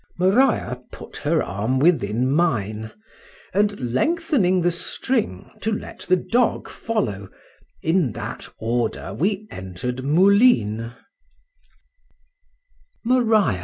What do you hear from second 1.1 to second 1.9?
her arm